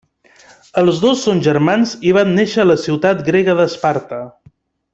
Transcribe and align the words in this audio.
Els 0.81 1.01
dos 1.03 1.25
són 1.27 1.41
germans 1.47 1.93
i 2.09 2.15
van 2.19 2.33
néixer 2.39 2.63
a 2.63 2.65
la 2.71 2.79
ciutat 2.87 3.23
grega 3.29 3.57
d'Esparta. 3.61 4.25